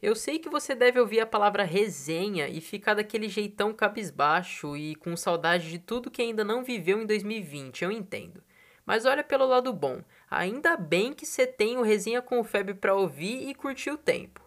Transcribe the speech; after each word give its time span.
Eu 0.00 0.14
sei 0.14 0.38
que 0.38 0.48
você 0.48 0.76
deve 0.76 1.00
ouvir 1.00 1.18
a 1.18 1.26
palavra 1.26 1.64
resenha 1.64 2.48
e 2.48 2.60
ficar 2.60 2.94
daquele 2.94 3.28
jeitão 3.28 3.72
cabisbaixo 3.72 4.76
e 4.76 4.94
com 4.94 5.16
saudade 5.16 5.68
de 5.68 5.78
tudo 5.80 6.10
que 6.10 6.22
ainda 6.22 6.44
não 6.44 6.62
viveu 6.62 7.02
em 7.02 7.06
2020, 7.06 7.82
eu 7.82 7.90
entendo. 7.90 8.40
Mas 8.86 9.04
olha 9.04 9.24
pelo 9.24 9.44
lado 9.44 9.72
bom, 9.72 10.00
ainda 10.30 10.76
bem 10.76 11.12
que 11.12 11.26
você 11.26 11.46
tem 11.46 11.76
o 11.76 11.82
Resenha 11.82 12.22
com 12.22 12.38
o 12.38 12.44
Feb 12.44 12.74
para 12.74 12.94
ouvir 12.94 13.48
e 13.48 13.54
curtir 13.54 13.90
o 13.90 13.98
tempo. 13.98 14.40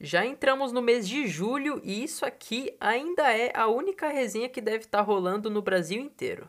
Já 0.00 0.24
entramos 0.24 0.72
no 0.72 0.82
mês 0.82 1.06
de 1.06 1.26
julho 1.26 1.80
e 1.84 2.02
isso 2.02 2.24
aqui 2.24 2.74
ainda 2.80 3.30
é 3.30 3.52
a 3.54 3.68
única 3.68 4.08
resenha 4.08 4.48
que 4.48 4.60
deve 4.60 4.78
estar 4.78 4.98
tá 4.98 5.04
rolando 5.04 5.48
no 5.48 5.62
Brasil 5.62 6.00
inteiro. 6.00 6.48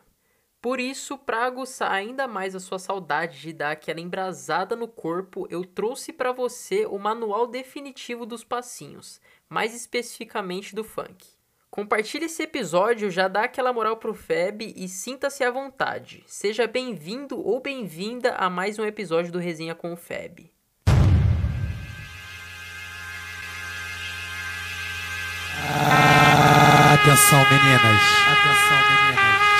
Por 0.66 0.80
isso, 0.80 1.16
para 1.16 1.44
aguçar 1.44 1.92
ainda 1.92 2.26
mais 2.26 2.52
a 2.56 2.58
sua 2.58 2.80
saudade 2.80 3.40
de 3.40 3.52
dar 3.52 3.70
aquela 3.70 4.00
embrasada 4.00 4.74
no 4.74 4.88
corpo, 4.88 5.46
eu 5.48 5.64
trouxe 5.64 6.12
para 6.12 6.32
você 6.32 6.84
o 6.86 6.98
manual 6.98 7.46
definitivo 7.46 8.26
dos 8.26 8.42
passinhos, 8.42 9.20
mais 9.48 9.72
especificamente 9.72 10.74
do 10.74 10.82
funk. 10.82 11.24
Compartilhe 11.70 12.24
esse 12.24 12.42
episódio, 12.42 13.12
já 13.12 13.28
dá 13.28 13.44
aquela 13.44 13.72
moral 13.72 13.96
pro 13.98 14.12
Feb 14.12 14.74
e 14.76 14.88
sinta-se 14.88 15.44
à 15.44 15.52
vontade. 15.52 16.24
Seja 16.26 16.66
bem-vindo 16.66 17.38
ou 17.38 17.60
bem-vinda 17.60 18.34
a 18.34 18.50
mais 18.50 18.76
um 18.76 18.84
episódio 18.84 19.30
do 19.30 19.38
Resenha 19.38 19.76
com 19.76 19.92
o 19.92 19.96
Feb. 19.96 20.50
Atenção, 26.92 27.38
meninas. 27.44 28.02
Atenção, 28.26 28.76
meninas. 28.78 28.95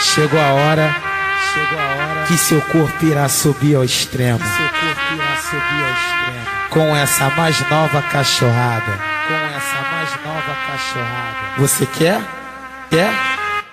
Chegou 0.01 0.41
a 0.41 0.53
hora. 0.53 0.95
Chegou 1.53 1.79
a 1.79 1.83
hora 1.85 2.07
que 2.27 2.37
seu 2.37 2.61
corpo 2.61 3.05
irá 3.07 3.29
subir 3.29 3.77
ao 3.77 3.85
extremo. 3.85 4.39
Que 4.39 4.45
seu 4.45 4.69
corpo 4.69 5.15
irá 5.15 5.37
subir 5.37 5.85
ao 5.85 5.91
extremo. 5.91 6.69
Com 6.71 6.97
essa 6.97 7.31
mais 7.31 7.71
nova 7.71 8.03
cachorrada. 8.03 8.93
Com 9.29 9.57
essa 9.57 9.81
mais 9.93 10.11
nova 10.25 10.57
cachorrada. 10.67 11.59
Você 11.59 11.87
quer? 11.87 12.21
Quer? 12.91 13.13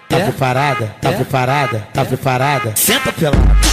Tá 0.07 0.19
preparada? 0.19 0.95
Tá 1.01 1.11
preparada? 1.11 1.87
Tá 1.93 2.05
preparada? 2.05 2.73
Senta 2.75 3.11
pelada. 3.11 3.72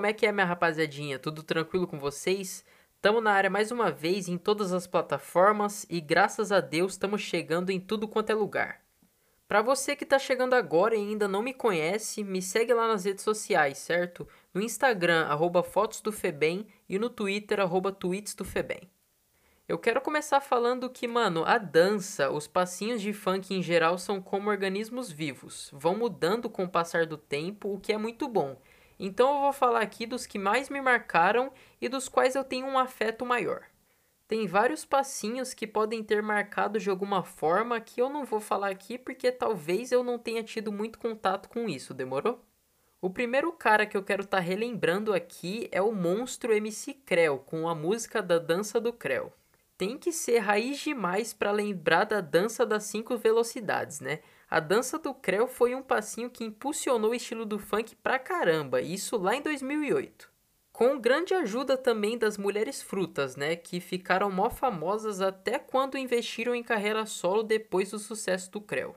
Como 0.00 0.06
é 0.06 0.14
que 0.14 0.24
é, 0.24 0.32
minha 0.32 0.46
rapaziadinha? 0.46 1.18
Tudo 1.18 1.42
tranquilo 1.42 1.86
com 1.86 1.98
vocês? 1.98 2.64
Tamo 3.02 3.20
na 3.20 3.32
área 3.32 3.50
mais 3.50 3.70
uma 3.70 3.90
vez 3.90 4.28
em 4.28 4.38
todas 4.38 4.72
as 4.72 4.86
plataformas 4.86 5.84
e 5.90 6.00
graças 6.00 6.50
a 6.50 6.58
Deus 6.58 6.92
estamos 6.92 7.20
chegando 7.20 7.68
em 7.68 7.78
tudo 7.78 8.08
quanto 8.08 8.30
é 8.30 8.34
lugar. 8.34 8.80
Para 9.46 9.60
você 9.60 9.94
que 9.94 10.04
está 10.04 10.18
chegando 10.18 10.54
agora 10.54 10.96
e 10.96 10.98
ainda 10.98 11.28
não 11.28 11.42
me 11.42 11.52
conhece, 11.52 12.24
me 12.24 12.40
segue 12.40 12.72
lá 12.72 12.88
nas 12.88 13.04
redes 13.04 13.22
sociais, 13.22 13.76
certo? 13.76 14.26
No 14.54 14.62
Instagram, 14.62 15.26
arroba 15.26 15.62
Fotos 15.62 16.00
do 16.00 16.10
Febem 16.10 16.66
e 16.88 16.98
no 16.98 17.10
Twitter, 17.10 17.60
arroba 17.60 17.92
Tweets 17.92 18.34
do 18.34 18.42
Febem. 18.42 18.80
Eu 19.68 19.78
quero 19.78 20.00
começar 20.00 20.40
falando 20.40 20.88
que, 20.88 21.06
mano, 21.06 21.44
a 21.44 21.58
dança, 21.58 22.30
os 22.30 22.46
passinhos 22.46 23.02
de 23.02 23.12
funk 23.12 23.54
em 23.54 23.62
geral 23.62 23.98
são 23.98 24.18
como 24.18 24.48
organismos 24.48 25.12
vivos, 25.12 25.68
vão 25.74 25.94
mudando 25.94 26.48
com 26.48 26.64
o 26.64 26.70
passar 26.70 27.04
do 27.04 27.18
tempo, 27.18 27.74
o 27.74 27.78
que 27.78 27.92
é 27.92 27.98
muito 27.98 28.26
bom. 28.26 28.56
Então 29.02 29.34
eu 29.34 29.40
vou 29.40 29.52
falar 29.54 29.80
aqui 29.80 30.04
dos 30.04 30.26
que 30.26 30.38
mais 30.38 30.68
me 30.68 30.78
marcaram 30.78 31.50
e 31.80 31.88
dos 31.88 32.06
quais 32.06 32.34
eu 32.34 32.44
tenho 32.44 32.66
um 32.66 32.78
afeto 32.78 33.24
maior. 33.24 33.62
Tem 34.28 34.46
vários 34.46 34.84
passinhos 34.84 35.54
que 35.54 35.66
podem 35.66 36.04
ter 36.04 36.22
marcado 36.22 36.78
de 36.78 36.90
alguma 36.90 37.24
forma 37.24 37.80
que 37.80 38.02
eu 38.02 38.10
não 38.10 38.26
vou 38.26 38.40
falar 38.40 38.68
aqui 38.68 38.98
porque 38.98 39.32
talvez 39.32 39.90
eu 39.90 40.04
não 40.04 40.18
tenha 40.18 40.42
tido 40.42 40.70
muito 40.70 40.98
contato 40.98 41.48
com 41.48 41.66
isso, 41.66 41.94
demorou? 41.94 42.44
O 43.00 43.08
primeiro 43.08 43.50
cara 43.52 43.86
que 43.86 43.96
eu 43.96 44.04
quero 44.04 44.22
estar 44.22 44.36
tá 44.36 44.42
relembrando 44.42 45.14
aqui 45.14 45.66
é 45.72 45.80
o 45.80 45.92
monstro 45.92 46.52
MC 46.52 46.92
Creu 46.92 47.38
com 47.38 47.66
a 47.70 47.74
música 47.74 48.20
da 48.20 48.38
Dança 48.38 48.78
do 48.78 48.92
Creu. 48.92 49.32
Tem 49.78 49.96
que 49.96 50.12
ser 50.12 50.40
raiz 50.40 50.78
demais 50.78 51.32
para 51.32 51.50
lembrar 51.50 52.04
da 52.04 52.20
dança 52.20 52.66
das 52.66 52.84
cinco 52.84 53.16
velocidades, 53.16 53.98
né? 54.00 54.20
A 54.50 54.58
dança 54.58 54.98
do 54.98 55.14
Creu 55.14 55.46
foi 55.46 55.76
um 55.76 55.82
passinho 55.82 56.28
que 56.28 56.42
impulsionou 56.42 57.12
o 57.12 57.14
estilo 57.14 57.46
do 57.46 57.56
funk 57.56 57.94
pra 57.94 58.18
caramba, 58.18 58.82
isso 58.82 59.16
lá 59.16 59.36
em 59.36 59.42
2008. 59.42 60.28
Com 60.72 60.98
grande 60.98 61.32
ajuda 61.34 61.76
também 61.76 62.18
das 62.18 62.36
mulheres 62.36 62.82
frutas, 62.82 63.36
né, 63.36 63.54
que 63.54 63.78
ficaram 63.78 64.28
mó 64.28 64.50
famosas 64.50 65.20
até 65.20 65.56
quando 65.56 65.96
investiram 65.96 66.52
em 66.52 66.64
carreira 66.64 67.06
solo 67.06 67.44
depois 67.44 67.92
do 67.92 67.98
sucesso 68.00 68.50
do 68.50 68.60
Creu. 68.60 68.96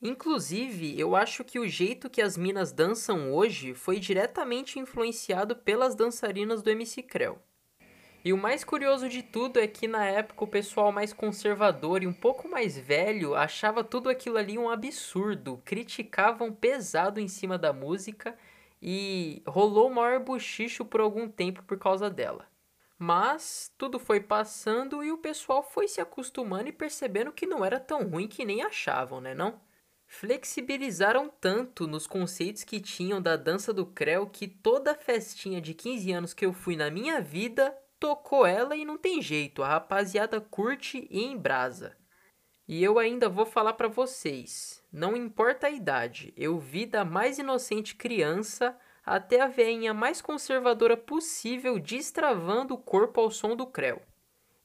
Inclusive, 0.00 0.98
eu 0.98 1.14
acho 1.14 1.44
que 1.44 1.58
o 1.58 1.68
jeito 1.68 2.08
que 2.08 2.22
as 2.22 2.38
minas 2.38 2.72
dançam 2.72 3.34
hoje 3.34 3.74
foi 3.74 3.98
diretamente 3.98 4.78
influenciado 4.78 5.56
pelas 5.56 5.94
dançarinas 5.94 6.62
do 6.62 6.70
MC 6.70 7.02
Creu. 7.02 7.38
E 8.26 8.32
o 8.32 8.36
mais 8.36 8.64
curioso 8.64 9.08
de 9.08 9.22
tudo 9.22 9.60
é 9.60 9.68
que 9.68 9.86
na 9.86 10.04
época 10.04 10.42
o 10.42 10.48
pessoal 10.48 10.90
mais 10.90 11.12
conservador 11.12 12.02
e 12.02 12.08
um 12.08 12.12
pouco 12.12 12.48
mais 12.48 12.76
velho 12.76 13.36
achava 13.36 13.84
tudo 13.84 14.08
aquilo 14.08 14.36
ali 14.36 14.58
um 14.58 14.68
absurdo, 14.68 15.62
criticavam 15.64 16.52
pesado 16.52 17.20
em 17.20 17.28
cima 17.28 17.56
da 17.56 17.72
música 17.72 18.36
e 18.82 19.44
rolou 19.46 19.88
o 19.88 19.94
maior 19.94 20.18
bochicho 20.18 20.84
por 20.84 21.00
algum 21.00 21.28
tempo 21.28 21.62
por 21.62 21.78
causa 21.78 22.10
dela. 22.10 22.48
Mas 22.98 23.72
tudo 23.78 23.96
foi 23.96 24.18
passando 24.18 25.04
e 25.04 25.12
o 25.12 25.18
pessoal 25.18 25.62
foi 25.62 25.86
se 25.86 26.00
acostumando 26.00 26.68
e 26.68 26.72
percebendo 26.72 27.30
que 27.30 27.46
não 27.46 27.64
era 27.64 27.78
tão 27.78 28.02
ruim 28.08 28.26
que 28.26 28.44
nem 28.44 28.60
achavam, 28.60 29.20
né 29.20 29.36
não? 29.36 29.60
Flexibilizaram 30.04 31.30
tanto 31.40 31.86
nos 31.86 32.08
conceitos 32.08 32.64
que 32.64 32.80
tinham 32.80 33.22
da 33.22 33.36
dança 33.36 33.72
do 33.72 33.86
Creu 33.86 34.26
que 34.26 34.48
toda 34.48 34.96
festinha 34.96 35.60
de 35.60 35.72
15 35.74 36.10
anos 36.10 36.34
que 36.34 36.44
eu 36.44 36.52
fui 36.52 36.74
na 36.74 36.90
minha 36.90 37.20
vida 37.20 37.72
tocou 38.06 38.46
ela 38.46 38.76
e 38.76 38.84
não 38.84 38.96
tem 38.96 39.20
jeito, 39.20 39.64
a 39.64 39.68
rapaziada 39.68 40.40
curte 40.40 41.08
e 41.10 41.24
embrasa. 41.24 41.96
E 42.68 42.82
eu 42.82 43.00
ainda 43.00 43.28
vou 43.28 43.44
falar 43.44 43.72
para 43.72 43.88
vocês, 43.88 44.80
não 44.92 45.16
importa 45.16 45.66
a 45.66 45.70
idade, 45.70 46.32
eu 46.36 46.56
vi 46.56 46.86
da 46.86 47.04
mais 47.04 47.36
inocente 47.36 47.96
criança 47.96 48.78
até 49.04 49.40
a 49.40 49.48
veinha 49.48 49.92
mais 49.92 50.22
conservadora 50.22 50.96
possível 50.96 51.80
destravando 51.80 52.74
o 52.74 52.78
corpo 52.78 53.20
ao 53.20 53.28
som 53.28 53.56
do 53.56 53.66
creu. 53.66 54.00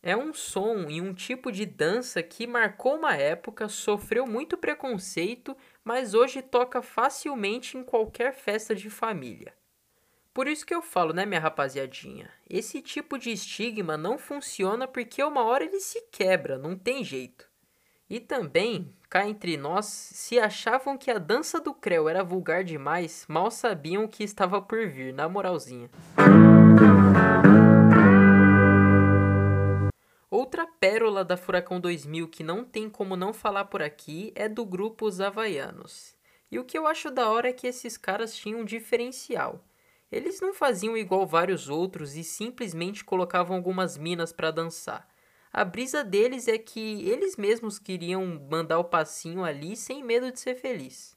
É 0.04 0.16
um 0.16 0.36
som 0.36 0.88
e 0.88 1.02
um 1.02 1.12
tipo 1.12 1.52
de 1.52 1.66
dança 1.66 2.22
que 2.22 2.46
marcou 2.46 2.96
uma 2.96 3.16
época, 3.16 3.68
sofreu 3.68 4.28
muito 4.28 4.56
preconceito, 4.56 5.58
mas 5.84 6.14
hoje 6.14 6.44
toca 6.44 6.80
facilmente 6.84 7.76
em 7.76 7.84
qualquer 7.84 8.36
festa 8.36 8.76
de 8.76 8.88
família. 8.88 9.52
Por 10.34 10.48
isso 10.48 10.66
que 10.66 10.74
eu 10.74 10.82
falo, 10.82 11.12
né, 11.12 11.26
minha 11.26 11.42
rapaziadinha? 11.42 12.30
Esse 12.50 12.82
tipo 12.82 13.18
de 13.18 13.32
estigma 13.32 13.98
não 13.98 14.18
funciona 14.18 14.88
porque 14.88 15.22
uma 15.22 15.44
hora 15.44 15.66
ele 15.66 15.82
se 15.82 16.02
quebra, 16.10 16.58
não 16.58 16.78
tem 16.78 17.04
jeito. 17.04 17.50
E 18.10 18.18
também, 18.18 18.96
cá 19.10 19.28
entre 19.28 19.58
nós, 19.58 19.86
se 19.86 20.40
achavam 20.40 20.98
que 20.98 21.12
a 21.12 21.18
dança 21.18 21.60
do 21.60 21.74
Creu 21.74 22.08
era 22.08 22.24
vulgar 22.24 22.64
demais, 22.64 23.26
mal 23.28 23.52
sabiam 23.52 24.06
o 24.06 24.08
que 24.08 24.24
estava 24.24 24.62
por 24.62 24.88
vir, 24.88 25.14
na 25.14 25.28
moralzinha. 25.28 25.90
Outra 30.30 30.66
pérola 30.66 31.26
da 31.26 31.36
Furacão 31.36 31.78
2000 31.78 32.30
que 32.30 32.42
não 32.42 32.64
tem 32.64 32.90
como 32.90 33.18
não 33.18 33.34
falar 33.34 33.66
por 33.66 33.82
aqui 33.82 34.32
é 34.34 34.48
do 34.48 34.66
grupo 34.66 35.06
Os 35.06 35.20
Havaianos. 35.20 36.16
E 36.50 36.58
o 36.58 36.64
que 36.64 36.78
eu 36.78 36.88
acho 36.88 37.12
da 37.12 37.30
hora 37.30 37.50
é 37.50 37.54
que 37.54 37.68
esses 37.68 37.98
caras 37.98 38.34
tinham 38.34 38.62
um 38.62 38.66
diferencial. 38.66 39.62
Eles 40.12 40.42
não 40.42 40.54
faziam 40.54 40.98
igual 40.98 41.26
vários 41.26 41.70
outros 41.70 42.16
e 42.16 42.24
simplesmente 42.24 43.04
colocavam 43.04 43.56
algumas 43.56 43.98
minas 43.98 44.34
para 44.34 44.52
dançar. 44.52 45.08
A 45.54 45.64
brisa 45.64 46.04
deles 46.04 46.48
é 46.48 46.58
que 46.58 47.08
eles 47.10 47.38
mesmos 47.38 47.80
queriam 47.80 48.26
mandar 48.50 48.80
o 48.80 48.86
passinho 48.86 49.44
ali 49.44 49.76
sem 49.76 50.04
medo 50.04 50.32
de 50.32 50.40
ser 50.40 50.56
feliz. 50.56 51.16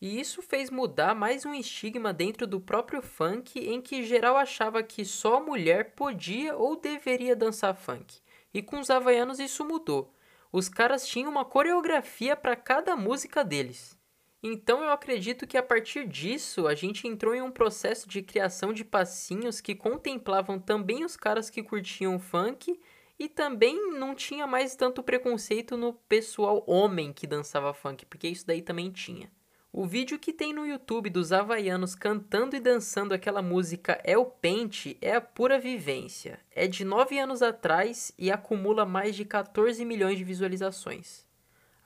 E 0.00 0.20
isso 0.20 0.42
fez 0.42 0.70
mudar 0.70 1.14
mais 1.14 1.46
um 1.46 1.54
estigma 1.54 2.12
dentro 2.12 2.46
do 2.46 2.60
próprio 2.60 3.00
funk 3.00 3.58
em 3.58 3.80
que 3.80 4.04
geral 4.04 4.36
achava 4.36 4.82
que 4.82 5.04
só 5.04 5.40
mulher 5.40 5.94
podia 5.94 6.54
ou 6.54 6.76
deveria 6.76 7.34
dançar 7.34 7.74
funk. 7.74 8.20
E 8.52 8.60
com 8.62 8.78
os 8.78 8.90
havaianos 8.90 9.38
isso 9.38 9.64
mudou. 9.64 10.12
Os 10.52 10.68
caras 10.68 11.06
tinham 11.06 11.30
uma 11.30 11.44
coreografia 11.44 12.36
para 12.36 12.54
cada 12.54 12.94
música 12.96 13.42
deles. 13.42 13.96
Então 14.42 14.82
eu 14.82 14.90
acredito 14.90 15.46
que 15.46 15.56
a 15.56 15.62
partir 15.62 16.06
disso 16.06 16.66
a 16.66 16.74
gente 16.74 17.08
entrou 17.08 17.34
em 17.34 17.42
um 17.42 17.50
processo 17.50 18.08
de 18.08 18.22
criação 18.22 18.72
de 18.72 18.84
passinhos 18.84 19.60
que 19.60 19.74
contemplavam 19.74 20.58
também 20.58 21.04
os 21.04 21.16
caras 21.16 21.50
que 21.50 21.62
curtiam 21.62 22.18
funk 22.18 22.78
e 23.18 23.28
também 23.28 23.92
não 23.92 24.14
tinha 24.14 24.46
mais 24.46 24.76
tanto 24.76 25.02
preconceito 25.02 25.76
no 25.76 25.94
pessoal 25.94 26.62
homem 26.66 27.12
que 27.12 27.26
dançava 27.26 27.72
funk, 27.72 28.04
porque 28.06 28.28
isso 28.28 28.46
daí 28.46 28.60
também 28.60 28.90
tinha. 28.90 29.30
O 29.72 29.84
vídeo 29.84 30.18
que 30.18 30.32
tem 30.32 30.54
no 30.54 30.66
YouTube 30.66 31.10
dos 31.10 31.32
havaianos 31.32 31.94
cantando 31.94 32.56
e 32.56 32.60
dançando 32.60 33.12
aquela 33.12 33.42
música 33.42 34.00
É 34.02 34.16
o 34.16 34.24
Pente 34.24 34.96
é 35.02 35.14
a 35.14 35.20
pura 35.20 35.58
vivência. 35.58 36.40
É 36.50 36.66
de 36.66 36.82
9 36.82 37.18
anos 37.18 37.42
atrás 37.42 38.10
e 38.18 38.30
acumula 38.30 38.86
mais 38.86 39.14
de 39.14 39.26
14 39.26 39.84
milhões 39.84 40.16
de 40.16 40.24
visualizações. 40.24 41.25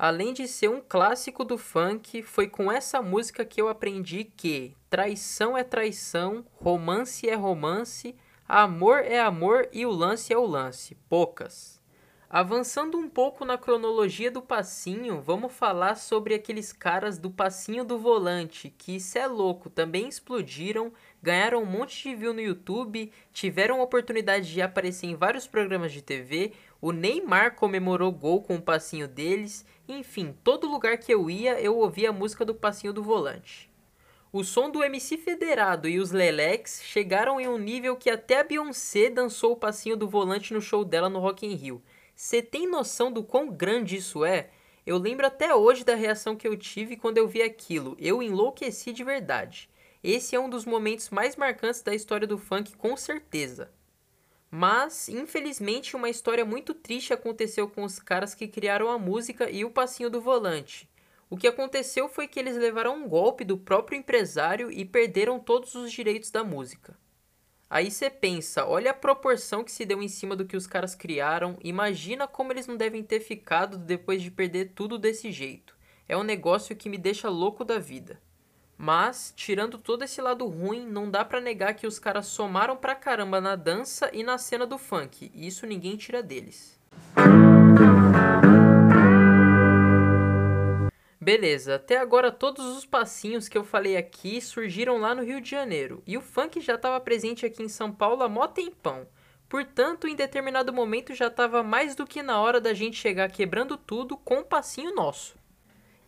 Além 0.03 0.33
de 0.33 0.49
ser 0.49 0.71
um 0.71 0.81
clássico 0.81 1.45
do 1.45 1.59
funk, 1.59 2.23
foi 2.23 2.49
com 2.49 2.73
essa 2.73 3.03
música 3.03 3.45
que 3.45 3.61
eu 3.61 3.69
aprendi 3.69 4.25
que 4.25 4.75
traição 4.89 5.59
é 5.59 5.63
traição, 5.63 6.43
romance 6.55 7.29
é 7.29 7.35
romance, 7.35 8.17
amor 8.49 9.01
é 9.01 9.21
amor 9.21 9.69
e 9.71 9.85
o 9.85 9.91
lance 9.91 10.33
é 10.33 10.39
o 10.39 10.47
lance. 10.47 10.97
Poucas. 11.07 11.79
Avançando 12.33 12.97
um 12.97 13.11
pouco 13.11 13.45
na 13.45 13.59
cronologia 13.59 14.31
do 14.31 14.41
passinho, 14.41 15.21
vamos 15.21 15.53
falar 15.53 15.97
sobre 15.97 16.33
aqueles 16.33 16.73
caras 16.73 17.19
do 17.19 17.29
passinho 17.29 17.85
do 17.85 17.99
volante, 17.99 18.73
que 18.79 19.01
cê 19.01 19.19
é 19.19 19.27
louco, 19.27 19.69
também 19.69 20.09
explodiram, 20.09 20.93
ganharam 21.21 21.61
um 21.61 21.67
monte 21.67 22.09
de 22.09 22.15
view 22.15 22.33
no 22.33 22.41
YouTube, 22.41 23.13
tiveram 23.33 23.81
a 23.81 23.83
oportunidade 23.83 24.51
de 24.51 24.63
aparecer 24.63 25.09
em 25.09 25.17
vários 25.17 25.49
programas 25.49 25.91
de 25.93 26.01
TV, 26.01 26.53
o 26.81 26.93
Neymar 26.93 27.57
comemorou 27.57 28.11
gol 28.11 28.43
com 28.43 28.57
o 28.57 28.63
passinho 28.63 29.07
deles, 29.07 29.67
enfim, 29.87 30.35
todo 30.43 30.71
lugar 30.71 30.97
que 30.99 31.13
eu 31.13 31.29
ia 31.29 31.61
eu 31.61 31.77
ouvia 31.77 32.09
a 32.09 32.13
música 32.13 32.45
do 32.45 32.55
passinho 32.55 32.93
do 32.93 33.03
volante. 33.03 33.71
O 34.33 34.45
som 34.45 34.71
do 34.71 34.83
MC 34.83 35.19
Federado 35.19 35.89
e 35.89 35.99
os 35.99 36.13
Lelex 36.13 36.83
chegaram 36.85 37.41
em 37.41 37.49
um 37.49 37.59
nível 37.59 37.97
que 37.97 38.09
até 38.09 38.39
a 38.39 38.45
Beyoncé 38.45 39.11
dançou 39.11 39.53
o 39.53 39.57
passinho 39.57 39.97
do 39.97 40.09
volante 40.09 40.55
no 40.55 40.61
show 40.61 40.85
dela 40.85 41.09
no 41.09 41.19
Rock 41.19 41.45
in 41.45 41.55
Rio. 41.55 41.83
Você 42.15 42.41
tem 42.41 42.71
noção 42.71 43.11
do 43.11 43.25
quão 43.25 43.51
grande 43.51 43.97
isso 43.97 44.25
é? 44.25 44.51
Eu 44.87 44.99
lembro 44.99 45.27
até 45.27 45.55
hoje 45.55 45.85
da 45.85 45.95
reação 45.95 46.37
que 46.37 46.47
eu 46.47 46.57
tive 46.57 46.97
quando 46.97 47.19
eu 47.19 47.27
vi 47.27 47.43
aquilo. 47.43 47.97
Eu 47.99 48.23
enlouqueci 48.23 48.93
de 48.93 49.03
verdade. 49.03 49.69
Esse 50.03 50.37
é 50.37 50.41
um 50.41 50.49
dos 50.49 50.65
momentos 50.65 51.11
mais 51.11 51.37
marcantes 51.37 51.83
da 51.83 51.95
história 51.95 52.27
do 52.27 52.39
funk, 52.39 52.77
com 52.77 52.97
certeza. 52.97 53.71
Mas, 54.51 55.09
infelizmente, 55.09 55.95
uma 55.95 56.11
história 56.11 56.45
muito 56.45 56.75
triste 56.75 57.13
aconteceu 57.13 57.69
com 57.69 57.85
os 57.85 58.01
caras 58.01 58.35
que 58.35 58.49
criaram 58.49 58.89
a 58.89 58.99
música 58.99 59.49
e 59.49 59.65
o 59.65 59.71
passinho 59.71 60.11
do 60.11 60.21
volante. 60.21 60.91
O 61.29 61.37
que 61.37 61.47
aconteceu 61.47 62.09
foi 62.09 62.27
que 62.27 62.41
eles 62.41 62.57
levaram 62.57 62.97
um 62.97 63.09
golpe 63.09 63.45
do 63.45 63.57
próprio 63.57 63.97
empresário 63.97 64.73
e 64.73 64.85
perderam 64.85 65.39
todos 65.39 65.77
os 65.77 65.93
direitos 65.93 66.33
da 66.33 66.43
música. 66.43 66.99
Aí 67.71 67.89
você 67.89 68.11
pensa, 68.11 68.67
olha 68.67 68.91
a 68.91 68.95
proporção 68.95 69.63
que 69.63 69.71
se 69.71 69.87
deu 69.87 70.03
em 70.03 70.09
cima 70.09 70.35
do 70.35 70.45
que 70.45 70.57
os 70.57 70.67
caras 70.67 70.97
criaram, 70.97 71.57
imagina 71.63 72.27
como 72.27 72.53
eles 72.53 72.67
não 72.67 72.77
devem 72.77 73.05
ter 73.05 73.21
ficado 73.21 73.79
depois 73.79 74.21
de 74.21 74.33
perder 74.33 74.73
tudo 74.75 74.99
desse 74.99 75.31
jeito. 75.31 75.77
É 76.09 76.17
um 76.17 76.25
negócio 76.25 76.75
que 76.75 76.89
me 76.89 76.99
deixa 76.99 77.29
louco 77.29 77.65
da 77.65 77.79
vida. 77.79 78.21
Mas, 78.83 79.31
tirando 79.37 79.77
todo 79.77 80.05
esse 80.05 80.23
lado 80.23 80.47
ruim, 80.47 80.87
não 80.87 81.11
dá 81.11 81.23
para 81.23 81.39
negar 81.39 81.75
que 81.75 81.87
os 81.87 81.99
caras 81.99 82.29
somaram 82.29 82.75
pra 82.75 82.95
caramba 82.95 83.39
na 83.39 83.55
dança 83.55 84.09
e 84.11 84.25
na 84.25 84.39
cena 84.39 84.67
do 84.67 84.79
funk, 84.79 85.31
e 85.35 85.47
isso 85.47 85.67
ninguém 85.67 85.99
tira 85.99 86.23
deles. 86.23 86.81
Beleza, 91.21 91.75
até 91.75 91.99
agora 91.99 92.33
todos 92.33 92.65
os 92.65 92.87
passinhos 92.87 93.51
que 93.51 93.59
eu 93.59 93.65
falei 93.65 93.99
aqui 93.99 94.41
surgiram 94.41 94.97
lá 94.97 95.15
no 95.15 95.23
Rio 95.23 95.43
de 95.43 95.51
Janeiro, 95.51 96.03
e 96.07 96.17
o 96.17 96.23
funk 96.23 96.59
já 96.63 96.77
estava 96.77 96.99
presente 97.01 97.45
aqui 97.45 97.63
em 97.63 97.69
São 97.69 97.93
Paulo 97.93 98.23
há 98.23 98.31
mó 98.31 98.47
tempão. 98.47 99.07
Portanto, 99.47 100.09
em 100.09 100.17
determinado 100.17 100.73
momento 100.73 101.15
já 101.15 101.27
estava 101.27 101.63
mais 101.63 101.95
do 101.95 102.07
que 102.07 102.23
na 102.23 102.41
hora 102.41 102.59
da 102.59 102.73
gente 102.73 102.97
chegar 102.97 103.31
quebrando 103.31 103.77
tudo 103.77 104.17
com 104.17 104.39
um 104.39 104.43
passinho 104.43 104.95
nosso. 104.95 105.39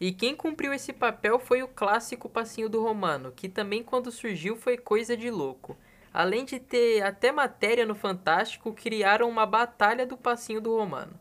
E 0.02 0.10
quem 0.12 0.34
cumpriu 0.34 0.74
esse 0.74 0.92
papel 0.92 1.38
foi 1.38 1.62
o 1.62 1.68
clássico 1.68 2.28
passinho 2.28 2.68
do 2.68 2.82
Romano, 2.82 3.30
que 3.30 3.48
também 3.48 3.84
quando 3.84 4.10
surgiu 4.10 4.56
foi 4.56 4.76
coisa 4.76 5.16
de 5.16 5.30
louco. 5.30 5.78
Além 6.12 6.44
de 6.44 6.58
ter 6.58 7.04
até 7.04 7.30
matéria 7.30 7.86
no 7.86 7.94
Fantástico, 7.94 8.72
criaram 8.72 9.28
uma 9.28 9.46
batalha 9.46 10.04
do 10.04 10.16
passinho 10.16 10.60
do 10.60 10.76
Romano. 10.76 11.12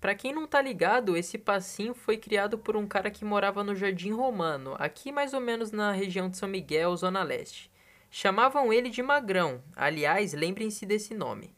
Para 0.00 0.14
quem 0.14 0.32
não 0.32 0.46
tá 0.46 0.62
ligado, 0.62 1.16
esse 1.16 1.36
passinho 1.36 1.94
foi 1.94 2.16
criado 2.16 2.56
por 2.56 2.76
um 2.76 2.86
cara 2.86 3.10
que 3.10 3.24
morava 3.24 3.64
no 3.64 3.74
Jardim 3.74 4.12
Romano, 4.12 4.76
aqui 4.78 5.10
mais 5.10 5.34
ou 5.34 5.40
menos 5.40 5.72
na 5.72 5.90
região 5.90 6.30
de 6.30 6.36
São 6.36 6.48
Miguel, 6.48 6.96
Zona 6.96 7.24
Leste. 7.24 7.68
Chamavam 8.08 8.72
ele 8.72 8.88
de 8.88 9.02
Magrão, 9.02 9.60
aliás, 9.74 10.32
lembrem-se 10.32 10.86
desse 10.86 11.12
nome. 11.12 11.57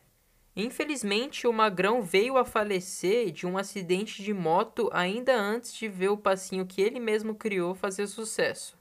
Infelizmente, 0.61 1.47
o 1.47 1.53
Magrão 1.53 2.03
veio 2.03 2.37
a 2.37 2.45
falecer 2.45 3.31
de 3.31 3.47
um 3.47 3.57
acidente 3.57 4.23
de 4.23 4.33
moto 4.33 4.89
ainda 4.93 5.35
antes 5.35 5.73
de 5.73 5.89
ver 5.89 6.09
o 6.09 6.17
passinho 6.17 6.67
que 6.67 6.81
ele 6.83 7.01
mesmo 7.01 7.35
criou 7.35 7.75
fazer 7.75 8.07
sucesso. 8.07 8.79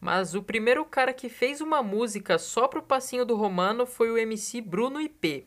Mas 0.00 0.34
o 0.34 0.42
primeiro 0.42 0.84
cara 0.84 1.12
que 1.12 1.28
fez 1.28 1.60
uma 1.60 1.82
música 1.82 2.38
só 2.38 2.68
pro 2.68 2.82
passinho 2.82 3.24
do 3.24 3.36
Romano 3.36 3.86
foi 3.86 4.10
o 4.10 4.18
MC 4.18 4.60
Bruno 4.60 5.00
IP, 5.00 5.46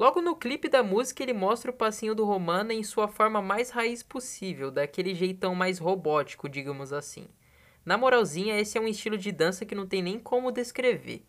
Logo 0.00 0.22
no 0.22 0.36
clipe 0.36 0.68
da 0.68 0.82
música, 0.82 1.22
ele 1.22 1.32
mostra 1.32 1.70
o 1.70 1.74
passinho 1.74 2.14
do 2.14 2.24
Romana 2.24 2.72
em 2.72 2.82
sua 2.82 3.08
forma 3.08 3.42
mais 3.42 3.70
raiz 3.70 4.02
possível, 4.02 4.70
daquele 4.70 5.14
jeitão 5.14 5.54
mais 5.54 5.78
robótico, 5.78 6.48
digamos 6.48 6.92
assim. 6.92 7.26
Na 7.84 7.98
moralzinha, 7.98 8.58
esse 8.58 8.78
é 8.78 8.80
um 8.80 8.86
estilo 8.86 9.18
de 9.18 9.32
dança 9.32 9.66
que 9.66 9.74
não 9.74 9.86
tem 9.86 10.00
nem 10.00 10.18
como 10.18 10.52
descrever. 10.52 11.22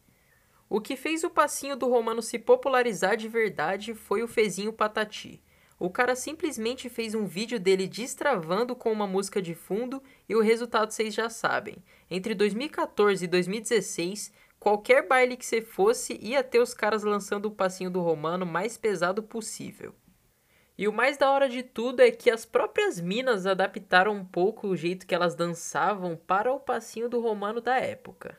O 0.74 0.80
que 0.80 0.96
fez 0.96 1.26
o 1.26 1.30
passinho 1.30 1.76
do 1.76 1.90
Romano 1.90 2.22
se 2.22 2.40
popularizar 2.40 3.18
de 3.18 3.28
verdade 3.28 3.94
foi 3.94 4.24
o 4.24 4.28
Fezinho 4.28 4.72
Patati. 4.72 5.44
O 5.78 5.90
cara 5.90 6.16
simplesmente 6.16 6.88
fez 6.88 7.14
um 7.14 7.26
vídeo 7.26 7.60
dele 7.60 7.90
destravando 7.90 8.74
com 8.74 8.90
uma 8.90 9.06
música 9.06 9.42
de 9.42 9.54
fundo 9.54 10.02
e 10.30 10.34
o 10.34 10.40
resultado 10.40 10.90
vocês 10.90 11.14
já 11.14 11.30
sabem. 11.30 11.76
Entre 12.10 12.34
2014 12.34 13.26
e 13.26 13.28
2016, 13.28 14.32
Qualquer 14.62 15.08
baile 15.08 15.36
que 15.36 15.46
você 15.46 15.60
fosse, 15.60 16.18
ia 16.22 16.42
ter 16.42 16.60
os 16.60 16.74
caras 16.74 17.04
lançando 17.04 17.48
o 17.48 17.52
passinho 17.52 17.90
do 17.90 18.00
romano 18.00 18.46
mais 18.46 18.78
pesado 18.78 19.22
possível. 19.22 19.94
E 20.78 20.88
o 20.88 20.94
mais 20.94 21.18
da 21.18 21.32
hora 21.32 21.50
de 21.50 21.64
tudo 21.64 22.00
é 22.00 22.12
que 22.12 22.30
as 22.30 22.46
próprias 22.46 22.98
minas 23.02 23.46
adaptaram 23.46 24.14
um 24.14 24.24
pouco 24.24 24.68
o 24.68 24.78
jeito 24.78 25.06
que 25.06 25.14
elas 25.14 25.36
dançavam 25.36 26.16
para 26.16 26.54
o 26.54 26.60
passinho 26.62 27.10
do 27.10 27.20
romano 27.20 27.60
da 27.60 27.76
época. 27.78 28.38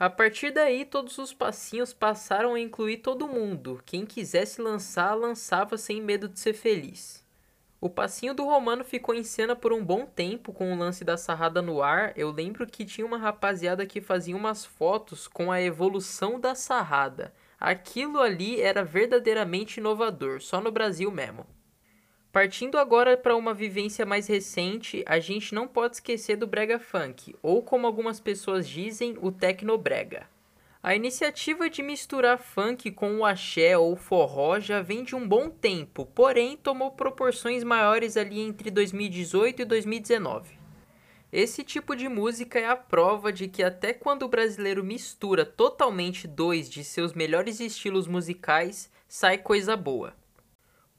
A 0.00 0.08
partir 0.08 0.50
daí, 0.50 0.86
todos 0.86 1.18
os 1.18 1.34
passinhos 1.34 1.92
passaram 1.92 2.54
a 2.54 2.58
incluir 2.58 3.02
todo 3.02 3.28
mundo. 3.28 3.82
Quem 3.84 4.06
quisesse 4.06 4.62
lançar, 4.62 5.12
lançava 5.12 5.76
sem 5.76 6.00
medo 6.00 6.26
de 6.26 6.40
ser 6.40 6.54
feliz. 6.54 7.22
O 7.78 7.90
passinho 7.90 8.32
do 8.32 8.46
Romano 8.46 8.82
ficou 8.82 9.14
em 9.14 9.22
cena 9.22 9.54
por 9.54 9.74
um 9.74 9.84
bom 9.84 10.06
tempo 10.06 10.54
com 10.54 10.72
o 10.72 10.78
lance 10.78 11.04
da 11.04 11.18
sarrada 11.18 11.60
no 11.60 11.82
ar. 11.82 12.14
Eu 12.16 12.30
lembro 12.30 12.66
que 12.66 12.86
tinha 12.86 13.06
uma 13.06 13.18
rapaziada 13.18 13.84
que 13.84 14.00
fazia 14.00 14.34
umas 14.34 14.64
fotos 14.64 15.28
com 15.28 15.52
a 15.52 15.60
evolução 15.60 16.40
da 16.40 16.54
sarrada. 16.54 17.34
Aquilo 17.60 18.20
ali 18.20 18.58
era 18.58 18.82
verdadeiramente 18.82 19.80
inovador, 19.80 20.40
só 20.40 20.62
no 20.62 20.72
Brasil 20.72 21.10
mesmo. 21.10 21.44
Partindo 22.32 22.78
agora 22.78 23.16
para 23.16 23.34
uma 23.34 23.52
vivência 23.52 24.06
mais 24.06 24.28
recente, 24.28 25.02
a 25.04 25.18
gente 25.18 25.52
não 25.52 25.66
pode 25.66 25.96
esquecer 25.96 26.36
do 26.36 26.46
brega 26.46 26.78
funk, 26.78 27.34
ou 27.42 27.60
como 27.60 27.88
algumas 27.88 28.20
pessoas 28.20 28.68
dizem, 28.68 29.16
o 29.20 29.32
tecnobrega. 29.32 30.28
A 30.80 30.94
iniciativa 30.94 31.68
de 31.68 31.82
misturar 31.82 32.38
funk 32.38 32.92
com 32.92 33.18
o 33.18 33.24
axé 33.24 33.76
ou 33.76 33.96
forró 33.96 34.60
já 34.60 34.80
vem 34.80 35.02
de 35.02 35.16
um 35.16 35.26
bom 35.26 35.50
tempo, 35.50 36.06
porém 36.06 36.56
tomou 36.56 36.92
proporções 36.92 37.64
maiores 37.64 38.16
ali 38.16 38.40
entre 38.40 38.70
2018 38.70 39.62
e 39.62 39.64
2019. 39.64 40.58
Esse 41.32 41.64
tipo 41.64 41.96
de 41.96 42.08
música 42.08 42.60
é 42.60 42.66
a 42.66 42.76
prova 42.76 43.32
de 43.32 43.48
que 43.48 43.62
até 43.62 43.92
quando 43.92 44.22
o 44.22 44.28
brasileiro 44.28 44.84
mistura 44.84 45.44
totalmente 45.44 46.28
dois 46.28 46.70
de 46.70 46.84
seus 46.84 47.12
melhores 47.12 47.58
estilos 47.58 48.06
musicais, 48.06 48.88
sai 49.08 49.36
coisa 49.36 49.76
boa. 49.76 50.19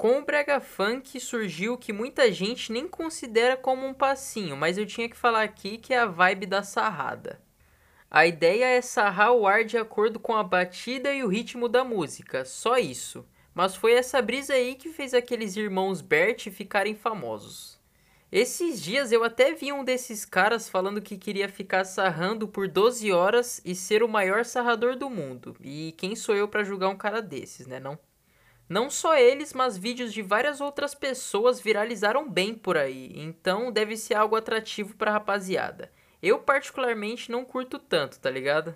Com 0.02 0.18
o 0.18 0.26
brega 0.26 0.60
funk 0.60 1.20
surgiu 1.20 1.74
o 1.74 1.78
que 1.78 1.94
muita 1.94 2.32
gente 2.32 2.72
nem 2.72 2.88
considera 2.88 3.56
como 3.56 3.86
um 3.86 3.94
passinho, 3.94 4.58
mas 4.58 4.76
eu 4.76 4.84
tinha 4.84 5.08
que 5.08 5.16
falar 5.16 5.44
aqui 5.44 5.78
que 5.78 5.94
é 5.94 6.00
a 6.00 6.08
vibe 6.08 6.48
da 6.48 6.64
sarrada. 6.64 7.40
A 8.10 8.26
ideia 8.26 8.66
é 8.66 8.82
sarrar 8.82 9.32
o 9.34 9.46
ar 9.46 9.64
de 9.64 9.78
acordo 9.78 10.20
com 10.20 10.36
a 10.36 10.42
batida 10.42 11.14
e 11.14 11.24
o 11.24 11.28
ritmo 11.28 11.70
da 11.70 11.84
música, 11.84 12.44
só 12.44 12.80
isso. 12.80 13.24
Mas 13.54 13.76
foi 13.76 13.94
essa 13.94 14.20
brisa 14.24 14.54
aí 14.54 14.74
que 14.74 14.90
fez 14.90 15.14
aqueles 15.14 15.56
irmãos 15.56 16.02
Bert 16.02 16.50
ficarem 16.50 16.96
famosos. 16.96 17.80
Esses 18.32 18.82
dias 18.82 19.12
eu 19.12 19.24
até 19.24 19.54
vi 19.54 19.72
um 19.72 19.84
desses 19.84 20.26
caras 20.26 20.68
falando 20.68 21.00
que 21.00 21.16
queria 21.16 21.48
ficar 21.48 21.84
sarrando 21.84 22.48
por 22.48 22.68
12 22.68 23.12
horas 23.12 23.62
e 23.64 23.76
ser 23.76 24.02
o 24.02 24.10
maior 24.10 24.46
sarrador 24.46 24.96
do 24.96 25.12
mundo. 25.12 25.56
E 25.62 25.94
quem 25.96 26.16
sou 26.16 26.36
eu 26.36 26.48
para 26.48 26.64
julgar 26.64 26.90
um 26.90 26.98
cara 26.98 27.22
desses, 27.22 27.68
né, 27.68 27.80
não? 27.80 28.00
Não 28.72 28.90
só 28.90 29.18
eles, 29.18 29.54
mas 29.54 29.78
vídeos 29.78 30.14
de 30.14 30.22
várias 30.22 30.62
outras 30.62 30.96
pessoas 30.96 31.60
viralizaram 31.60 32.32
bem 32.32 32.54
por 32.56 32.78
aí, 32.78 33.12
então 33.18 33.70
deve 33.70 33.98
ser 33.98 34.14
algo 34.14 34.34
atrativo 34.34 34.96
pra 34.96 35.12
rapaziada. 35.12 35.92
Eu 36.24 36.40
particularmente 36.40 37.30
não 37.30 37.44
curto 37.44 37.78
tanto, 37.78 38.18
tá 38.18 38.30
ligado? 38.30 38.74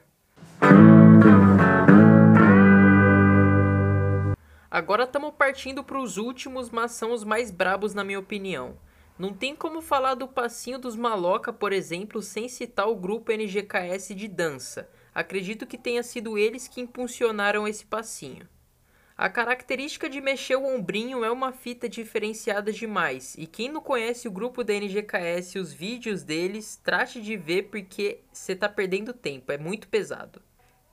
Agora 4.69 5.05
estamos 5.05 5.33
partindo 5.33 5.81
para 5.81 5.97
os 5.97 6.17
últimos, 6.17 6.69
mas 6.69 6.91
são 6.91 7.13
os 7.13 7.23
mais 7.23 7.49
brabos 7.49 7.93
na 7.93 8.03
minha 8.03 8.19
opinião. 8.19 8.77
Não 9.17 9.31
tem 9.33 9.55
como 9.55 9.81
falar 9.81 10.15
do 10.15 10.27
passinho 10.27 10.77
dos 10.77 10.97
maloca, 10.97 11.53
por 11.53 11.71
exemplo, 11.71 12.21
sem 12.21 12.49
citar 12.49 12.89
o 12.89 12.97
grupo 12.97 13.31
NGKS 13.31 14.13
de 14.13 14.27
dança. 14.27 14.89
Acredito 15.13 15.65
que 15.65 15.77
tenha 15.77 16.03
sido 16.03 16.37
eles 16.37 16.67
que 16.67 16.81
impulsionaram 16.81 17.65
esse 17.65 17.85
passinho. 17.85 18.45
A 19.17 19.29
característica 19.29 20.09
de 20.09 20.19
mexer 20.19 20.57
o 20.57 20.65
ombrinho 20.65 21.23
é 21.23 21.31
uma 21.31 21.53
fita 21.53 21.87
diferenciada 21.87 22.69
demais, 22.69 23.33
e 23.37 23.47
quem 23.47 23.71
não 23.71 23.79
conhece 23.79 24.27
o 24.27 24.31
grupo 24.31 24.61
da 24.61 24.73
NGKS 24.73 25.57
e 25.57 25.61
os 25.61 25.71
vídeos 25.71 26.21
deles, 26.21 26.75
trate 26.83 27.21
de 27.21 27.37
ver 27.37 27.69
porque 27.69 28.19
você 28.29 28.53
tá 28.53 28.67
perdendo 28.67 29.13
tempo, 29.13 29.53
é 29.53 29.57
muito 29.57 29.87
pesado. 29.87 30.41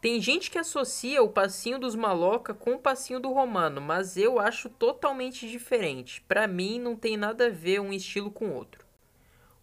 Tem 0.00 0.20
gente 0.20 0.52
que 0.52 0.58
associa 0.58 1.20
o 1.20 1.30
passinho 1.30 1.80
dos 1.80 1.96
maloca 1.96 2.54
com 2.54 2.74
o 2.74 2.78
passinho 2.78 3.18
do 3.18 3.32
romano, 3.32 3.80
mas 3.80 4.16
eu 4.16 4.38
acho 4.38 4.68
totalmente 4.68 5.48
diferente. 5.48 6.20
Para 6.20 6.46
mim 6.46 6.78
não 6.78 6.94
tem 6.94 7.16
nada 7.16 7.46
a 7.46 7.50
ver 7.50 7.80
um 7.80 7.92
estilo 7.92 8.30
com 8.30 8.50
outro. 8.50 8.81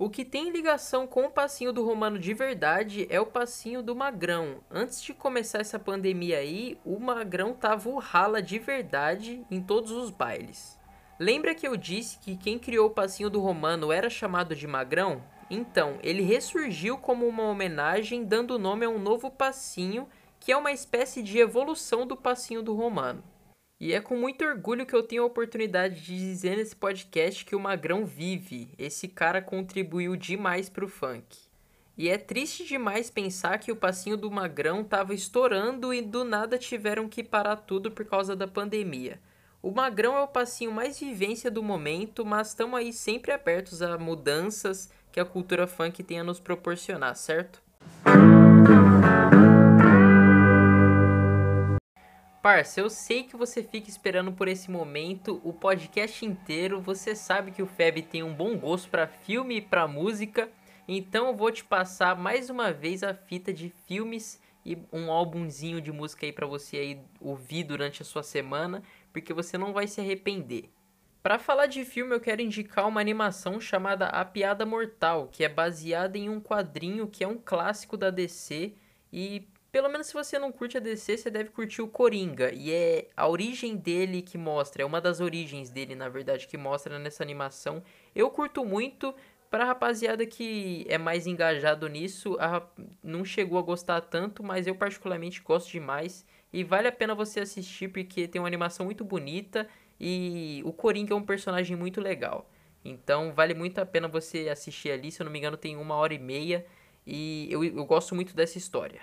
O 0.02 0.10
que 0.10 0.24
tem 0.24 0.50
ligação 0.50 1.06
com 1.06 1.26
o 1.26 1.30
passinho 1.30 1.74
do 1.74 1.84
Romano 1.84 2.18
de 2.18 2.34
verdade 2.34 3.06
é 3.10 3.20
o 3.20 3.26
passinho 3.26 3.84
do 3.84 3.94
Magrão. 3.94 4.64
Antes 4.72 5.04
de 5.04 5.14
começar 5.14 5.60
essa 5.60 5.78
pandemia 5.78 6.38
aí, 6.38 6.80
o 6.86 6.98
Magrão 6.98 7.54
tava 7.54 7.90
o 7.90 8.00
rala 8.00 8.42
de 8.42 8.58
verdade 8.58 9.46
em 9.52 9.62
todos 9.62 9.92
os 9.92 10.10
bailes. 10.10 10.80
Lembra 11.20 11.54
que 11.54 11.68
eu 11.68 11.76
disse 11.76 12.18
que 12.18 12.38
quem 12.38 12.58
criou 12.58 12.88
o 12.88 12.94
passinho 12.94 13.30
do 13.30 13.42
Romano 13.42 13.92
era 13.92 14.10
chamado 14.10 14.56
de 14.56 14.66
Magrão? 14.66 15.22
Então, 15.50 16.00
ele 16.02 16.24
ressurgiu 16.24 16.98
como 16.98 17.28
uma 17.28 17.44
homenagem, 17.44 18.24
dando 18.24 18.58
nome 18.58 18.86
a 18.86 18.90
um 18.90 19.00
novo 19.00 19.30
passinho, 19.30 20.08
que 20.40 20.50
é 20.50 20.56
uma 20.56 20.72
espécie 20.72 21.22
de 21.22 21.40
evolução 21.40 22.08
do 22.08 22.16
passinho 22.16 22.64
do 22.64 22.74
Romano. 22.74 23.22
E 23.80 23.94
é 23.94 24.02
com 24.02 24.18
muito 24.18 24.44
orgulho 24.44 24.86
que 24.86 24.94
eu 24.94 25.02
tenho 25.02 25.24
a 25.24 25.26
oportunidade 25.26 26.02
de 26.02 26.18
dizer 26.18 26.58
nesse 26.58 26.76
podcast 26.76 27.46
que 27.46 27.56
o 27.56 27.60
Magrão 27.60 28.06
vive. 28.06 28.74
Esse 28.78 29.08
cara 29.08 29.42
contribuiu 29.42 30.18
demais 30.18 30.68
pro 30.68 30.90
funk. 30.90 31.38
E 31.98 32.10
é 32.10 32.18
triste 32.18 32.66
demais 32.66 33.10
pensar 33.10 33.58
que 33.58 33.72
o 33.72 33.78
passinho 33.78 34.18
do 34.18 34.30
Magrão 34.30 34.84
tava 34.84 35.14
estourando 35.14 35.94
e 35.94 36.02
do 36.02 36.26
nada 36.26 36.58
tiveram 36.58 37.08
que 37.08 37.24
parar 37.24 37.56
tudo 37.56 37.90
por 37.90 38.06
causa 38.06 38.36
da 38.36 38.48
pandemia. 38.48 39.18
O 39.62 39.72
Magrão 39.72 40.16
é 40.18 40.22
o 40.22 40.28
passinho 40.28 40.74
mais 40.74 41.00
vivência 41.00 41.50
do 41.50 41.64
momento, 41.64 42.26
mas 42.26 42.50
estamos 42.50 42.78
aí 42.78 42.92
sempre 42.92 43.32
abertos 43.32 43.82
a 43.82 43.98
mudanças 43.98 44.90
que 45.10 45.22
a 45.22 45.26
cultura 45.26 45.68
funk 45.68 46.04
tem 46.04 46.20
a 46.20 46.24
nos 46.24 46.40
proporcionar, 46.40 47.16
certo? 47.16 47.62
Parça, 52.42 52.80
eu 52.80 52.90
sei 52.90 53.24
que 53.24 53.36
você 53.36 53.62
fica 53.62 53.90
esperando 53.90 54.32
por 54.32 54.48
esse 54.48 54.72
momento 54.72 55.42
o 55.44 55.52
podcast 55.52 56.26
inteiro. 56.26 56.80
Você 56.80 57.14
sabe 57.14 57.52
que 57.52 57.62
o 57.62 57.68
Feb 57.68 58.02
tem 58.04 58.24
um 58.24 58.34
bom 58.34 58.58
gosto 58.58 58.90
para 58.90 59.08
filme 59.08 59.58
e 59.58 59.62
para 59.62 59.90
música, 59.90 60.50
então 60.88 61.28
eu 61.28 61.36
vou 61.36 61.52
te 61.52 61.66
passar 61.66 62.16
mais 62.16 62.50
uma 62.50 62.72
vez 62.72 63.04
a 63.04 63.14
fita 63.14 63.52
de 63.52 63.68
filmes 63.86 64.42
e 64.66 64.78
um 64.94 65.12
álbumzinho 65.12 65.82
de 65.82 65.92
música 65.92 66.26
aí 66.26 66.32
para 66.32 66.48
você 66.48 66.78
aí 66.78 67.02
ouvir 67.20 67.66
durante 67.66 68.02
a 68.02 68.06
sua 68.06 68.24
semana, 68.24 68.84
porque 69.12 69.34
você 69.34 69.58
não 69.58 69.74
vai 69.74 69.86
se 69.86 70.00
arrepender. 70.00 70.70
Para 71.22 71.40
falar 71.40 71.66
de 71.66 71.84
filme, 71.84 72.16
eu 72.16 72.22
quero 72.22 72.42
indicar 72.42 72.88
uma 72.88 73.02
animação 73.02 73.60
chamada 73.60 74.06
A 74.08 74.24
Piada 74.24 74.66
Mortal, 74.66 75.28
que 75.30 75.44
é 75.44 75.50
baseada 75.50 76.18
em 76.18 76.30
um 76.30 76.40
quadrinho 76.40 77.06
que 77.06 77.22
é 77.22 77.28
um 77.28 77.38
clássico 77.38 77.98
da 77.98 78.10
DC 78.10 78.74
e 79.12 79.46
pelo 79.72 79.90
menos 79.90 80.08
se 80.08 80.14
você 80.14 80.40
não 80.40 80.52
curte 80.52 80.78
a 80.78 80.80
DC, 80.80 81.18
você 81.18 81.30
deve 81.30 81.50
curtir 81.50 81.82
o 81.82 81.88
Coringa. 81.88 82.52
E 82.54 82.72
é 82.72 83.08
a 83.16 83.28
origem 83.28 83.76
dele 83.76 84.22
que 84.22 84.38
mostra, 84.38 84.82
é 84.82 84.86
uma 84.86 85.00
das 85.00 85.20
origens 85.20 85.70
dele, 85.70 85.96
na 85.96 86.10
verdade, 86.10 86.48
que 86.48 86.58
mostra 86.58 86.98
nessa 86.98 87.24
animação. 87.24 87.84
Eu 88.16 88.30
curto 88.30 88.66
muito. 88.66 89.14
Pra 89.50 89.66
rapaziada 89.66 90.28
que 90.28 90.86
é 90.88 91.00
mais 91.00 91.26
engajado 91.26 91.88
nisso, 91.90 92.38
a, 92.40 92.62
não 93.02 93.26
chegou 93.26 93.58
a 93.58 93.64
gostar 93.64 94.00
tanto, 94.02 94.44
mas 94.44 94.68
eu 94.68 94.76
particularmente 94.76 95.42
gosto 95.42 95.72
demais. 95.72 96.24
E 96.54 96.64
vale 96.64 96.88
a 96.88 96.92
pena 96.92 97.16
você 97.16 97.40
assistir 97.40 97.88
porque 97.88 98.28
tem 98.28 98.40
uma 98.40 98.48
animação 98.48 98.86
muito 98.86 99.04
bonita 99.04 99.68
e 100.00 100.62
o 100.64 100.72
Coringa 100.72 101.14
é 101.14 101.18
um 101.18 101.24
personagem 101.24 101.76
muito 101.76 102.00
legal. 102.00 102.48
Então 102.86 103.34
vale 103.34 103.56
muito 103.56 103.80
a 103.80 103.86
pena 103.88 104.08
você 104.08 104.50
assistir 104.50 104.92
ali, 104.92 105.12
se 105.12 105.20
eu 105.20 105.26
não 105.26 105.32
me 105.32 105.40
engano 105.40 105.58
tem 105.58 105.76
uma 105.76 105.96
hora 105.96 106.14
e 106.14 106.20
meia. 106.20 106.64
E 107.06 107.48
eu, 107.52 107.64
eu 107.64 107.86
gosto 107.86 108.14
muito 108.14 108.36
dessa 108.36 108.60
história. 108.60 109.02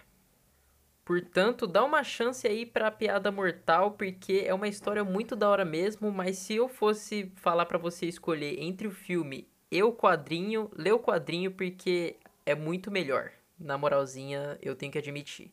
Portanto, 1.06 1.68
dá 1.68 1.84
uma 1.84 2.02
chance 2.02 2.48
aí 2.48 2.66
pra 2.66 2.90
Piada 2.90 3.30
Mortal, 3.30 3.92
porque 3.92 4.42
é 4.44 4.52
uma 4.52 4.66
história 4.66 5.04
muito 5.04 5.36
da 5.36 5.48
hora 5.48 5.64
mesmo, 5.64 6.10
mas 6.10 6.36
se 6.36 6.56
eu 6.56 6.68
fosse 6.68 7.30
falar 7.36 7.64
para 7.66 7.78
você 7.78 8.06
escolher 8.06 8.60
entre 8.60 8.88
o 8.88 8.90
filme 8.90 9.46
e 9.70 9.80
o 9.84 9.92
quadrinho, 9.92 10.68
lê 10.74 10.90
o 10.90 10.98
quadrinho 10.98 11.52
porque 11.52 12.16
é 12.44 12.56
muito 12.56 12.90
melhor. 12.90 13.30
Na 13.56 13.78
moralzinha, 13.78 14.58
eu 14.60 14.74
tenho 14.74 14.90
que 14.90 14.98
admitir. 14.98 15.52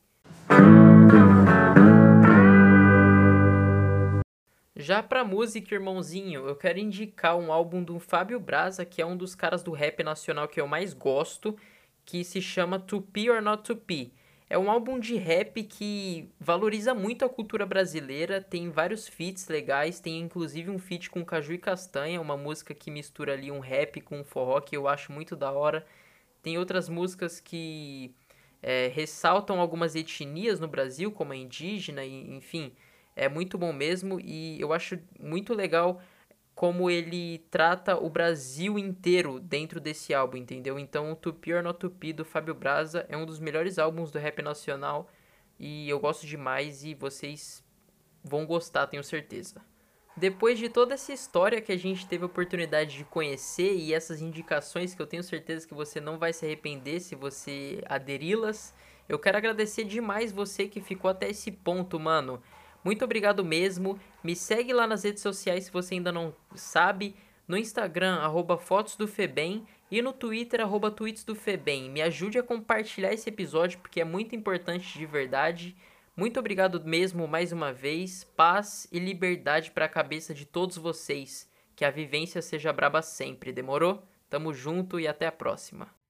Já 4.75 5.03
pra 5.03 5.23
música, 5.23 5.75
irmãozinho, 5.75 6.47
eu 6.47 6.55
quero 6.55 6.79
indicar 6.79 7.37
um 7.37 7.53
álbum 7.53 7.83
do 7.83 7.99
Fábio 7.99 8.39
Braza, 8.39 8.83
que 8.83 9.03
é 9.03 9.05
um 9.05 9.15
dos 9.15 9.35
caras 9.35 9.61
do 9.61 9.71
rap 9.71 10.03
nacional 10.03 10.47
que 10.47 10.59
eu 10.59 10.65
mais 10.65 10.95
gosto, 10.95 11.55
que 12.03 12.23
se 12.23 12.41
chama 12.41 12.79
Tupi 12.79 13.29
or 13.29 13.39
Not 13.39 13.61
Tupi. 13.61 14.11
É 14.53 14.57
um 14.59 14.69
álbum 14.69 14.99
de 14.99 15.15
rap 15.15 15.63
que 15.63 16.29
valoriza 16.39 16.93
muito 16.93 17.25
a 17.25 17.29
cultura 17.29 17.65
brasileira, 17.65 18.39
tem 18.39 18.69
vários 18.69 19.07
feats 19.07 19.47
legais, 19.47 19.99
tem 19.99 20.19
inclusive 20.19 20.69
um 20.69 20.77
feat 20.77 21.09
com 21.09 21.25
Caju 21.25 21.53
e 21.53 21.57
Castanha, 21.57 22.21
uma 22.21 22.37
música 22.37 22.71
que 22.71 22.91
mistura 22.91 23.33
ali 23.33 23.49
um 23.49 23.57
rap 23.57 23.99
com 24.01 24.19
um 24.19 24.23
forró 24.23 24.61
que 24.61 24.77
eu 24.77 24.87
acho 24.87 25.11
muito 25.11 25.35
da 25.35 25.51
hora. 25.51 25.83
Tem 26.43 26.55
outras 26.55 26.87
músicas 26.87 27.39
que 27.39 28.13
é, 28.61 28.91
ressaltam 28.93 29.59
algumas 29.59 29.95
etnias 29.95 30.59
no 30.59 30.67
Brasil, 30.67 31.11
como 31.11 31.33
a 31.33 31.35
indígena, 31.35 32.05
enfim, 32.05 32.73
é 33.15 33.27
muito 33.27 33.57
bom 33.57 33.73
mesmo 33.73 34.19
e 34.19 34.61
eu 34.61 34.71
acho 34.71 34.99
muito 35.19 35.55
legal 35.55 35.99
como 36.63 36.89
ele 36.89 37.39
trata 37.51 37.97
o 37.97 38.09
Brasil 38.09 38.79
inteiro 38.79 39.37
dentro 39.37 39.81
desse 39.81 40.13
álbum, 40.13 40.37
entendeu? 40.37 40.79
Então, 40.79 41.11
o 41.11 41.15
Tupi 41.17 41.51
or 41.51 41.61
Not 41.61 41.77
Tupi 41.77 42.13
do 42.13 42.23
Fábio 42.23 42.55
Braza 42.55 43.05
é 43.09 43.17
um 43.17 43.25
dos 43.25 43.37
melhores 43.37 43.77
álbuns 43.77 44.11
do 44.11 44.17
rap 44.17 44.41
nacional 44.41 45.09
e 45.59 45.89
eu 45.89 45.99
gosto 45.99 46.25
demais 46.25 46.85
e 46.85 46.93
vocês 46.93 47.61
vão 48.23 48.45
gostar, 48.45 48.87
tenho 48.87 49.03
certeza. 49.03 49.61
Depois 50.15 50.57
de 50.57 50.69
toda 50.69 50.93
essa 50.93 51.11
história 51.11 51.59
que 51.59 51.73
a 51.73 51.77
gente 51.77 52.07
teve 52.07 52.23
a 52.23 52.27
oportunidade 52.27 52.95
de 52.95 53.03
conhecer 53.03 53.75
e 53.75 53.93
essas 53.93 54.21
indicações 54.21 54.95
que 54.95 55.01
eu 55.01 55.07
tenho 55.07 55.21
certeza 55.21 55.67
que 55.67 55.73
você 55.73 55.99
não 55.99 56.17
vai 56.17 56.31
se 56.31 56.45
arrepender 56.45 57.01
se 57.01 57.13
você 57.13 57.83
aderi-las, 57.87 58.73
eu 59.09 59.19
quero 59.19 59.37
agradecer 59.37 59.83
demais 59.83 60.31
você 60.31 60.69
que 60.69 60.79
ficou 60.79 61.11
até 61.11 61.29
esse 61.29 61.51
ponto, 61.51 61.99
mano. 61.99 62.41
Muito 62.83 63.05
obrigado 63.05 63.43
mesmo. 63.45 63.99
Me 64.23 64.35
segue 64.35 64.73
lá 64.73 64.85
nas 64.85 65.03
redes 65.03 65.21
sociais 65.21 65.65
se 65.65 65.71
você 65.71 65.95
ainda 65.95 66.11
não 66.11 66.35
sabe. 66.55 67.15
No 67.47 67.57
Instagram, 67.57 68.15
arroba 68.15 68.57
Fotos 68.57 68.95
do 68.95 69.07
Febem. 69.07 69.65
E 69.89 70.01
no 70.01 70.11
Twitter, 70.11 70.59
arroba 70.59 70.89
Tweets 70.89 71.23
do 71.23 71.35
Febem. 71.35 71.89
Me 71.89 72.01
ajude 72.01 72.39
a 72.39 72.43
compartilhar 72.43 73.13
esse 73.13 73.29
episódio 73.29 73.79
porque 73.79 74.01
é 74.01 74.05
muito 74.05 74.35
importante 74.35 74.97
de 74.97 75.05
verdade. 75.05 75.75
Muito 76.15 76.39
obrigado 76.39 76.83
mesmo 76.83 77.27
mais 77.27 77.51
uma 77.51 77.71
vez. 77.71 78.23
Paz 78.35 78.87
e 78.91 78.99
liberdade 78.99 79.71
para 79.71 79.85
a 79.85 79.89
cabeça 79.89 80.33
de 80.33 80.45
todos 80.45 80.77
vocês. 80.77 81.49
Que 81.75 81.85
a 81.85 81.91
vivência 81.91 82.41
seja 82.41 82.73
braba 82.73 83.01
sempre. 83.01 83.51
Demorou? 83.51 84.03
Tamo 84.29 84.53
junto 84.53 84.99
e 84.99 85.07
até 85.07 85.27
a 85.27 85.31
próxima. 85.31 86.02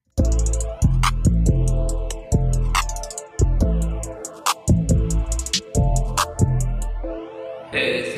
It's 7.76 8.14